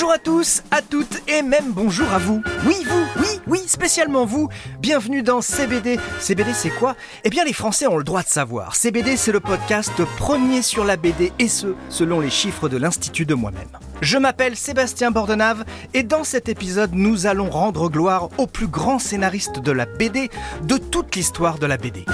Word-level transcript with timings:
Bonjour 0.00 0.14
à 0.14 0.18
tous, 0.18 0.62
à 0.70 0.80
toutes 0.80 1.28
et 1.28 1.42
même 1.42 1.72
bonjour 1.72 2.10
à 2.10 2.16
vous. 2.16 2.42
Oui, 2.64 2.74
vous, 2.88 3.04
oui, 3.18 3.40
oui, 3.46 3.58
spécialement 3.66 4.24
vous. 4.24 4.48
Bienvenue 4.78 5.22
dans 5.22 5.42
CBD. 5.42 6.00
CBD, 6.18 6.54
c'est 6.54 6.70
quoi? 6.70 6.96
Eh 7.22 7.28
bien, 7.28 7.44
les 7.44 7.52
Français 7.52 7.86
ont 7.86 7.98
le 7.98 8.02
droit 8.02 8.22
de 8.22 8.28
savoir. 8.28 8.76
CBD, 8.76 9.18
c'est 9.18 9.30
le 9.30 9.40
podcast 9.40 10.02
premier 10.16 10.62
sur 10.62 10.84
la 10.84 10.96
BD 10.96 11.34
et 11.38 11.48
ce, 11.48 11.74
selon 11.90 12.20
les 12.20 12.30
chiffres 12.30 12.70
de 12.70 12.78
l'Institut 12.78 13.26
de 13.26 13.34
moi-même. 13.34 13.68
Je 14.00 14.16
m'appelle 14.16 14.56
Sébastien 14.56 15.10
Bordenave 15.10 15.66
et 15.92 16.02
dans 16.02 16.24
cet 16.24 16.48
épisode, 16.48 16.94
nous 16.94 17.26
allons 17.26 17.50
rendre 17.50 17.90
gloire 17.90 18.30
au 18.38 18.46
plus 18.46 18.68
grand 18.68 18.98
scénariste 18.98 19.58
de 19.58 19.70
la 19.70 19.84
BD 19.84 20.30
de 20.62 20.78
toute 20.78 21.14
l'histoire 21.14 21.58
de 21.58 21.66
la 21.66 21.76
BD. 21.76 22.06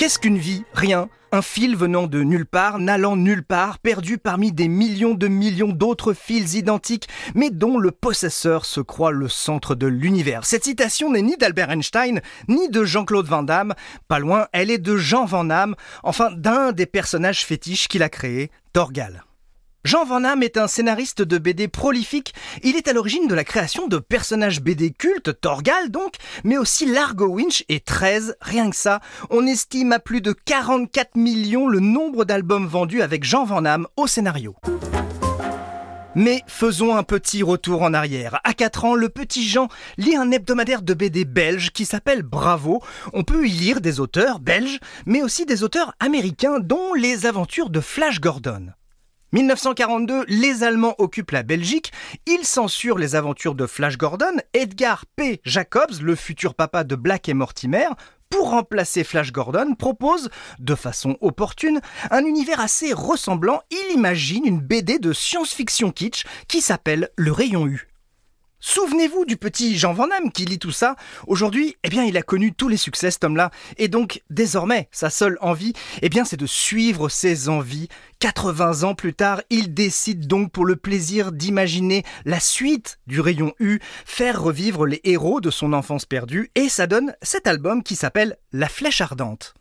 Qu'est-ce 0.00 0.18
qu'une 0.18 0.38
vie? 0.38 0.64
Rien. 0.72 1.10
Un 1.30 1.42
fil 1.42 1.76
venant 1.76 2.06
de 2.06 2.22
nulle 2.22 2.46
part, 2.46 2.78
n'allant 2.78 3.16
nulle 3.16 3.44
part, 3.44 3.78
perdu 3.78 4.16
parmi 4.16 4.50
des 4.50 4.66
millions 4.66 5.12
de 5.12 5.28
millions 5.28 5.72
d'autres 5.72 6.14
fils 6.14 6.54
identiques, 6.54 7.06
mais 7.34 7.50
dont 7.50 7.76
le 7.76 7.90
possesseur 7.90 8.64
se 8.64 8.80
croit 8.80 9.10
le 9.10 9.28
centre 9.28 9.74
de 9.74 9.86
l'univers. 9.86 10.46
Cette 10.46 10.64
citation 10.64 11.12
n'est 11.12 11.20
ni 11.20 11.36
d'Albert 11.36 11.68
Einstein, 11.68 12.22
ni 12.48 12.70
de 12.70 12.82
Jean-Claude 12.82 13.26
Van 13.26 13.42
Damme. 13.42 13.74
Pas 14.08 14.20
loin, 14.20 14.46
elle 14.54 14.70
est 14.70 14.78
de 14.78 14.96
Jean 14.96 15.26
Van 15.26 15.44
Damme, 15.44 15.74
enfin 16.02 16.30
d'un 16.34 16.72
des 16.72 16.86
personnages 16.86 17.44
fétiches 17.44 17.86
qu'il 17.86 18.02
a 18.02 18.08
créé, 18.08 18.50
Torgal. 18.72 19.24
Jean 19.82 20.04
Van 20.04 20.20
Damme 20.20 20.42
est 20.42 20.58
un 20.58 20.66
scénariste 20.66 21.22
de 21.22 21.38
BD 21.38 21.66
prolifique. 21.66 22.34
Il 22.62 22.76
est 22.76 22.86
à 22.86 22.92
l'origine 22.92 23.28
de 23.28 23.34
la 23.34 23.44
création 23.44 23.88
de 23.88 23.96
personnages 23.96 24.60
BD 24.60 24.90
cultes, 24.90 25.40
Torgal 25.40 25.90
donc, 25.90 26.16
mais 26.44 26.58
aussi 26.58 26.84
Largo 26.84 27.26
Winch 27.26 27.64
et 27.70 27.80
13, 27.80 28.36
rien 28.42 28.68
que 28.68 28.76
ça. 28.76 29.00
On 29.30 29.46
estime 29.46 29.92
à 29.92 29.98
plus 29.98 30.20
de 30.20 30.32
44 30.32 31.16
millions 31.16 31.66
le 31.66 31.80
nombre 31.80 32.26
d'albums 32.26 32.66
vendus 32.66 33.00
avec 33.00 33.24
Jean 33.24 33.44
Van 33.44 33.62
Damme 33.62 33.86
au 33.96 34.06
scénario. 34.06 34.54
Mais 36.14 36.42
faisons 36.46 36.94
un 36.94 37.02
petit 37.02 37.42
retour 37.42 37.80
en 37.80 37.94
arrière. 37.94 38.38
À 38.44 38.52
4 38.52 38.84
ans, 38.84 38.94
le 38.94 39.08
petit 39.08 39.48
Jean 39.48 39.68
lit 39.96 40.14
un 40.14 40.30
hebdomadaire 40.30 40.82
de 40.82 40.92
BD 40.92 41.24
belge 41.24 41.70
qui 41.70 41.86
s'appelle 41.86 42.22
Bravo. 42.22 42.82
On 43.14 43.22
peut 43.22 43.46
y 43.46 43.50
lire 43.50 43.80
des 43.80 43.98
auteurs 43.98 44.40
belges, 44.40 44.78
mais 45.06 45.22
aussi 45.22 45.46
des 45.46 45.62
auteurs 45.62 45.94
américains, 46.00 46.58
dont 46.60 46.92
les 46.92 47.24
aventures 47.24 47.70
de 47.70 47.80
Flash 47.80 48.20
Gordon. 48.20 48.72
1942, 49.32 50.24
les 50.26 50.64
Allemands 50.64 50.96
occupent 50.98 51.30
la 51.30 51.42
Belgique, 51.42 51.92
ils 52.26 52.44
censurent 52.44 52.98
les 52.98 53.14
aventures 53.14 53.54
de 53.54 53.66
Flash 53.66 53.96
Gordon, 53.96 54.36
Edgar 54.54 55.04
P. 55.14 55.40
Jacobs, 55.44 56.00
le 56.02 56.16
futur 56.16 56.54
papa 56.54 56.82
de 56.82 56.96
Black 56.96 57.28
et 57.28 57.34
Mortimer, 57.34 57.88
pour 58.28 58.50
remplacer 58.50 59.04
Flash 59.04 59.32
Gordon, 59.32 59.74
propose, 59.74 60.30
de 60.58 60.74
façon 60.74 61.16
opportune, 61.20 61.80
un 62.10 62.24
univers 62.24 62.60
assez 62.60 62.92
ressemblant. 62.92 63.60
Il 63.70 63.94
imagine 63.94 64.46
une 64.46 64.60
BD 64.60 64.98
de 64.98 65.12
science-fiction 65.12 65.90
kitsch 65.90 66.24
qui 66.48 66.60
s'appelle 66.60 67.10
Le 67.16 67.32
Rayon 67.32 67.66
U. 67.66 67.89
Souvenez-vous 68.60 69.24
du 69.24 69.38
petit 69.38 69.78
Jean 69.78 69.94
Van 69.94 70.06
Damme 70.06 70.30
qui 70.30 70.44
lit 70.44 70.58
tout 70.58 70.70
ça. 70.70 70.96
Aujourd'hui, 71.26 71.76
eh 71.82 71.88
bien, 71.88 72.04
il 72.04 72.16
a 72.18 72.22
connu 72.22 72.52
tous 72.52 72.68
les 72.68 72.76
succès, 72.76 73.10
cet 73.10 73.24
homme-là. 73.24 73.50
Et 73.78 73.88
donc, 73.88 74.22
désormais, 74.28 74.88
sa 74.92 75.08
seule 75.08 75.38
envie, 75.40 75.72
eh 76.02 76.10
bien, 76.10 76.26
c'est 76.26 76.36
de 76.36 76.46
suivre 76.46 77.08
ses 77.08 77.48
envies. 77.48 77.88
80 78.18 78.82
ans 78.82 78.94
plus 78.94 79.14
tard, 79.14 79.40
il 79.48 79.72
décide 79.72 80.26
donc 80.26 80.52
pour 80.52 80.66
le 80.66 80.76
plaisir 80.76 81.32
d'imaginer 81.32 82.04
la 82.26 82.38
suite 82.38 82.98
du 83.06 83.20
rayon 83.20 83.54
U, 83.60 83.80
faire 84.04 84.42
revivre 84.42 84.86
les 84.86 85.00
héros 85.04 85.40
de 85.40 85.50
son 85.50 85.72
enfance 85.72 86.04
perdue. 86.04 86.50
Et 86.54 86.68
ça 86.68 86.86
donne 86.86 87.14
cet 87.22 87.46
album 87.46 87.82
qui 87.82 87.96
s'appelle 87.96 88.36
La 88.52 88.68
Flèche 88.68 89.00
Ardente. 89.00 89.54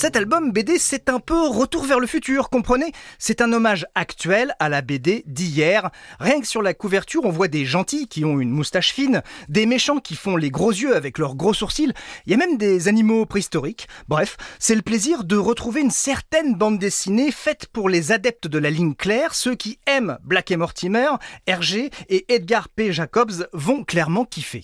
Cet 0.00 0.16
album 0.16 0.50
BD, 0.50 0.78
c'est 0.78 1.10
un 1.10 1.20
peu 1.20 1.46
retour 1.46 1.84
vers 1.84 2.00
le 2.00 2.06
futur, 2.06 2.48
comprenez? 2.48 2.90
C'est 3.18 3.42
un 3.42 3.52
hommage 3.52 3.86
actuel 3.94 4.54
à 4.58 4.70
la 4.70 4.80
BD 4.80 5.24
d'hier. 5.26 5.90
Rien 6.18 6.40
que 6.40 6.46
sur 6.46 6.62
la 6.62 6.72
couverture, 6.72 7.26
on 7.26 7.30
voit 7.30 7.48
des 7.48 7.66
gentils 7.66 8.08
qui 8.08 8.24
ont 8.24 8.40
une 8.40 8.48
moustache 8.48 8.94
fine, 8.94 9.22
des 9.50 9.66
méchants 9.66 9.98
qui 9.98 10.16
font 10.16 10.36
les 10.36 10.50
gros 10.50 10.70
yeux 10.70 10.96
avec 10.96 11.18
leurs 11.18 11.34
gros 11.34 11.52
sourcils, 11.52 11.92
il 12.24 12.30
y 12.30 12.34
a 12.34 12.38
même 12.38 12.56
des 12.56 12.88
animaux 12.88 13.26
préhistoriques. 13.26 13.88
Bref, 14.08 14.38
c'est 14.58 14.74
le 14.74 14.80
plaisir 14.80 15.22
de 15.22 15.36
retrouver 15.36 15.82
une 15.82 15.90
certaine 15.90 16.54
bande 16.54 16.78
dessinée 16.78 17.30
faite 17.30 17.66
pour 17.70 17.90
les 17.90 18.10
adeptes 18.10 18.48
de 18.48 18.58
la 18.58 18.70
ligne 18.70 18.94
claire, 18.94 19.34
ceux 19.34 19.54
qui 19.54 19.80
aiment 19.86 20.16
Black 20.24 20.50
et 20.50 20.56
Mortimer, 20.56 21.10
Hergé 21.46 21.90
et 22.08 22.24
Edgar 22.32 22.70
P. 22.70 22.90
Jacobs 22.90 23.46
vont 23.52 23.84
clairement 23.84 24.24
kiffer. 24.24 24.62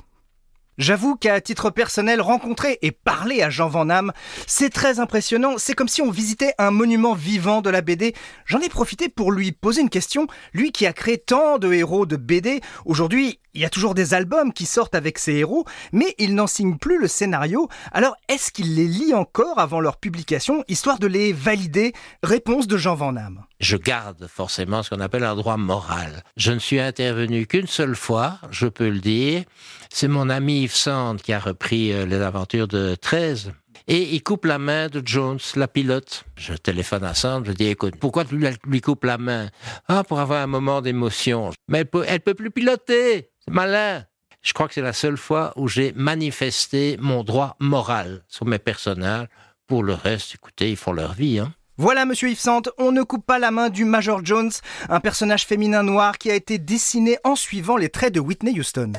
J'avoue 0.78 1.16
qu'à 1.16 1.40
titre 1.40 1.70
personnel, 1.70 2.20
rencontrer 2.20 2.78
et 2.82 2.90
parler 2.90 3.42
à 3.42 3.48
Jean 3.48 3.68
Van 3.68 3.86
Damme, 3.86 4.12
c'est 4.46 4.70
très 4.70 5.00
impressionnant. 5.00 5.54
C'est 5.56 5.74
comme 5.74 5.88
si 5.88 6.02
on 6.02 6.10
visitait 6.10 6.52
un 6.58 6.70
monument 6.70 7.14
vivant 7.14 7.62
de 7.62 7.70
la 7.70 7.80
BD. 7.80 8.14
J'en 8.44 8.60
ai 8.60 8.68
profité 8.68 9.08
pour 9.08 9.32
lui 9.32 9.52
poser 9.52 9.80
une 9.80 9.88
question. 9.88 10.26
Lui 10.52 10.72
qui 10.72 10.86
a 10.86 10.92
créé 10.92 11.16
tant 11.16 11.58
de 11.58 11.72
héros 11.72 12.04
de 12.04 12.16
BD, 12.16 12.60
aujourd'hui, 12.84 13.40
il 13.56 13.62
y 13.62 13.64
a 13.64 13.70
toujours 13.70 13.94
des 13.94 14.12
albums 14.12 14.52
qui 14.52 14.66
sortent 14.66 14.94
avec 14.94 15.18
ces 15.18 15.32
héros, 15.32 15.64
mais 15.90 16.14
il 16.18 16.34
n'en 16.34 16.46
signe 16.46 16.76
plus 16.76 17.00
le 17.00 17.08
scénario. 17.08 17.68
Alors, 17.90 18.14
est-ce 18.28 18.52
qu'il 18.52 18.74
les 18.74 18.86
lit 18.86 19.14
encore 19.14 19.58
avant 19.58 19.80
leur 19.80 19.96
publication, 19.96 20.62
histoire 20.68 20.98
de 20.98 21.06
les 21.06 21.32
valider? 21.32 21.94
Réponse 22.22 22.66
de 22.66 22.76
Jean 22.76 22.96
Van 22.96 23.14
Damme. 23.14 23.44
Je 23.58 23.78
garde 23.78 24.26
forcément 24.26 24.82
ce 24.82 24.90
qu'on 24.90 25.00
appelle 25.00 25.24
un 25.24 25.34
droit 25.34 25.56
moral. 25.56 26.22
Je 26.36 26.52
ne 26.52 26.58
suis 26.58 26.78
intervenu 26.78 27.46
qu'une 27.46 27.66
seule 27.66 27.96
fois, 27.96 28.38
je 28.50 28.66
peux 28.66 28.90
le 28.90 29.00
dire. 29.00 29.44
C'est 29.88 30.08
mon 30.08 30.28
ami 30.28 30.65
Yves 30.66 30.74
Sand 30.74 31.22
qui 31.22 31.32
a 31.32 31.38
repris 31.38 31.92
euh, 31.92 32.06
les 32.06 32.20
aventures 32.20 32.66
de 32.66 32.96
13. 32.96 33.52
Et 33.86 34.14
il 34.14 34.22
coupe 34.24 34.46
la 34.46 34.58
main 34.58 34.88
de 34.88 35.00
Jones, 35.04 35.38
la 35.54 35.68
pilote. 35.68 36.24
Je 36.36 36.54
téléphone 36.54 37.04
à 37.04 37.14
Sand, 37.14 37.46
je 37.46 37.52
dis, 37.52 37.66
écoute, 37.66 37.94
pourquoi 38.00 38.24
tu 38.24 38.36
lui 38.66 38.80
coupes 38.80 39.04
la 39.04 39.16
main? 39.16 39.48
Ah, 39.86 40.02
pour 40.02 40.18
avoir 40.18 40.42
un 40.42 40.48
moment 40.48 40.82
d'émotion. 40.82 41.52
Mais 41.68 41.78
elle 41.78 41.86
peut, 41.86 42.04
elle 42.08 42.18
peut 42.18 42.34
plus 42.34 42.50
piloter 42.50 43.30
malin. 43.48 44.04
Je 44.42 44.52
crois 44.54 44.66
que 44.66 44.74
c'est 44.74 44.80
la 44.80 44.92
seule 44.92 45.16
fois 45.16 45.52
où 45.54 45.68
j'ai 45.68 45.92
manifesté 45.94 46.96
mon 47.00 47.22
droit 47.22 47.54
moral 47.60 48.24
sur 48.26 48.44
mes 48.44 48.58
personnages. 48.58 49.28
Pour 49.68 49.84
le 49.84 49.94
reste, 49.94 50.34
écoutez, 50.34 50.70
ils 50.70 50.76
font 50.76 50.92
leur 50.92 51.12
vie. 51.12 51.38
Hein. 51.38 51.52
Voilà, 51.78 52.06
monsieur 52.06 52.28
Yves 52.28 52.40
Sand, 52.40 52.72
on 52.78 52.90
ne 52.90 53.04
coupe 53.04 53.24
pas 53.24 53.38
la 53.38 53.52
main 53.52 53.68
du 53.68 53.84
Major 53.84 54.24
Jones, 54.24 54.50
un 54.88 54.98
personnage 54.98 55.46
féminin 55.46 55.84
noir 55.84 56.18
qui 56.18 56.28
a 56.28 56.34
été 56.34 56.58
dessiné 56.58 57.18
en 57.22 57.36
suivant 57.36 57.76
les 57.76 57.88
traits 57.88 58.14
de 58.14 58.20
Whitney 58.20 58.58
Houston. 58.58 58.92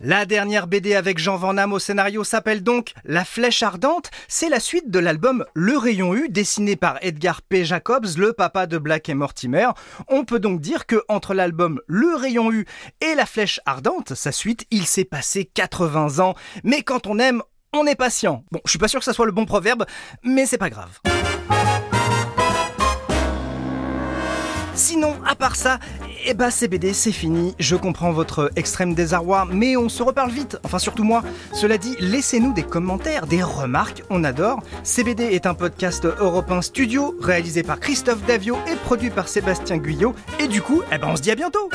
La 0.00 0.26
dernière 0.26 0.66
BD 0.66 0.94
avec 0.94 1.16
Jean 1.16 1.36
Van 1.36 1.54
Damme 1.54 1.72
au 1.72 1.78
scénario 1.78 2.22
s'appelle 2.22 2.62
donc 2.62 2.92
La 3.04 3.24
Flèche 3.24 3.62
Ardente. 3.62 4.10
C'est 4.28 4.50
la 4.50 4.60
suite 4.60 4.90
de 4.90 4.98
l'album 4.98 5.46
Le 5.54 5.78
Rayon 5.78 6.14
U, 6.14 6.28
dessiné 6.28 6.76
par 6.76 6.98
Edgar 7.00 7.40
P. 7.40 7.64
Jacobs, 7.64 8.06
le 8.18 8.34
papa 8.34 8.66
de 8.66 8.76
Black 8.76 9.08
et 9.08 9.14
Mortimer. 9.14 9.68
On 10.08 10.26
peut 10.26 10.38
donc 10.38 10.60
dire 10.60 10.84
que 10.84 11.02
entre 11.08 11.32
l'album 11.32 11.80
Le 11.86 12.14
Rayon 12.14 12.52
U 12.52 12.66
et 13.00 13.14
La 13.14 13.24
Flèche 13.24 13.58
Ardente, 13.64 14.14
sa 14.14 14.32
suite, 14.32 14.66
il 14.70 14.84
s'est 14.84 15.06
passé 15.06 15.46
80 15.46 16.18
ans. 16.18 16.34
Mais 16.62 16.82
quand 16.82 17.06
on 17.06 17.18
aime, 17.18 17.42
on 17.72 17.86
est 17.86 17.96
patient. 17.96 18.44
Bon, 18.52 18.60
je 18.66 18.70
suis 18.70 18.78
pas 18.78 18.88
sûr 18.88 19.00
que 19.00 19.04
ça 19.04 19.14
soit 19.14 19.26
le 19.26 19.32
bon 19.32 19.46
proverbe, 19.46 19.86
mais 20.22 20.44
c'est 20.44 20.58
pas 20.58 20.70
grave. 20.70 21.00
Sinon, 24.74 25.14
à 25.26 25.34
part 25.34 25.56
ça, 25.56 25.78
eh 26.26 26.34
bah 26.34 26.50
CBD, 26.50 26.92
c'est 26.92 27.12
fini. 27.12 27.54
Je 27.58 27.76
comprends 27.76 28.12
votre 28.12 28.50
extrême 28.56 28.94
désarroi, 28.94 29.46
mais 29.50 29.76
on 29.76 29.88
se 29.88 30.02
reparle 30.02 30.30
vite. 30.30 30.58
Enfin, 30.64 30.78
surtout 30.78 31.04
moi. 31.04 31.22
Cela 31.52 31.78
dit, 31.78 31.96
laissez-nous 32.00 32.52
des 32.52 32.64
commentaires, 32.64 33.26
des 33.26 33.42
remarques, 33.42 34.02
on 34.10 34.24
adore. 34.24 34.60
CBD 34.82 35.24
est 35.24 35.46
un 35.46 35.54
podcast 35.54 36.04
européen 36.04 36.62
studio, 36.62 37.14
réalisé 37.20 37.62
par 37.62 37.78
Christophe 37.78 38.24
Davio 38.26 38.56
et 38.70 38.76
produit 38.76 39.10
par 39.10 39.28
Sébastien 39.28 39.78
Guyot. 39.78 40.14
Et 40.40 40.48
du 40.48 40.62
coup, 40.62 40.82
eh 40.92 40.98
ben 40.98 41.08
on 41.08 41.16
se 41.16 41.22
dit 41.22 41.30
à 41.30 41.36
bientôt 41.36 41.70